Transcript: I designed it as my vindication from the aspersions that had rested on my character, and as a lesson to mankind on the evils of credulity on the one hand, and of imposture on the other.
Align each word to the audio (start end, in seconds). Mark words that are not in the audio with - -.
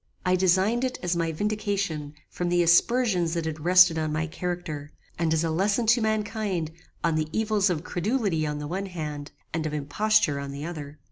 I 0.25 0.35
designed 0.35 0.83
it 0.83 0.97
as 1.03 1.15
my 1.15 1.31
vindication 1.31 2.15
from 2.27 2.49
the 2.49 2.63
aspersions 2.63 3.35
that 3.35 3.45
had 3.45 3.63
rested 3.63 3.99
on 3.99 4.11
my 4.11 4.25
character, 4.25 4.91
and 5.19 5.31
as 5.31 5.43
a 5.43 5.51
lesson 5.51 5.85
to 5.93 6.01
mankind 6.01 6.71
on 7.03 7.13
the 7.17 7.29
evils 7.31 7.69
of 7.69 7.83
credulity 7.83 8.43
on 8.47 8.57
the 8.57 8.65
one 8.67 8.87
hand, 8.87 9.31
and 9.53 9.63
of 9.67 9.75
imposture 9.75 10.39
on 10.39 10.49
the 10.49 10.65
other. 10.65 10.97